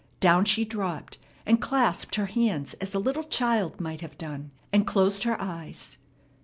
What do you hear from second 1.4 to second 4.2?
and clasped her hands as a little child might have